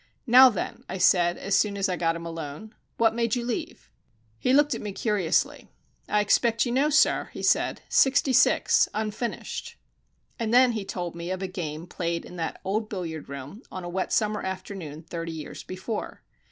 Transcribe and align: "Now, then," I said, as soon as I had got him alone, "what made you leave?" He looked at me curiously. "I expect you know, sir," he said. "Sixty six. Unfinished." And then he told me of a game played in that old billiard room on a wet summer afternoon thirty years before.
"Now, 0.25 0.49
then," 0.49 0.83
I 0.89 0.97
said, 0.97 1.37
as 1.37 1.55
soon 1.55 1.77
as 1.77 1.87
I 1.87 1.91
had 1.93 1.99
got 1.99 2.15
him 2.15 2.25
alone, 2.25 2.73
"what 2.97 3.13
made 3.13 3.35
you 3.35 3.45
leave?" 3.45 3.91
He 4.39 4.51
looked 4.51 4.73
at 4.73 4.81
me 4.81 4.93
curiously. 4.93 5.69
"I 6.09 6.21
expect 6.21 6.65
you 6.65 6.71
know, 6.71 6.89
sir," 6.89 7.29
he 7.33 7.43
said. 7.43 7.81
"Sixty 7.87 8.33
six. 8.33 8.89
Unfinished." 8.95 9.75
And 10.39 10.51
then 10.51 10.71
he 10.71 10.85
told 10.85 11.13
me 11.13 11.29
of 11.29 11.43
a 11.43 11.47
game 11.47 11.85
played 11.85 12.25
in 12.25 12.35
that 12.37 12.59
old 12.63 12.89
billiard 12.89 13.29
room 13.29 13.61
on 13.71 13.83
a 13.83 13.89
wet 13.89 14.11
summer 14.11 14.41
afternoon 14.41 15.03
thirty 15.03 15.33
years 15.33 15.61
before. 15.63 16.23